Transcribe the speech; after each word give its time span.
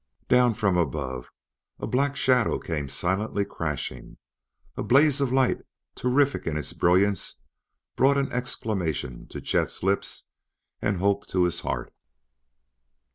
Down 0.27 0.55
from 0.55 0.77
above, 0.79 1.29
a 1.77 1.85
black 1.85 2.15
shadow 2.15 2.57
came 2.57 2.89
silently 2.89 3.45
crashing; 3.45 4.17
a 4.75 4.81
blaze 4.81 5.21
of 5.21 5.31
light 5.31 5.61
terrific 5.93 6.47
in 6.47 6.57
its 6.57 6.73
brilliance 6.73 7.35
brought 7.95 8.17
an 8.17 8.31
exclamation 8.31 9.27
to 9.27 9.39
Chet's 9.39 9.83
lips 9.83 10.23
and 10.81 10.97
hope 10.97 11.27
to 11.27 11.43
his 11.43 11.59
heart. 11.59 11.93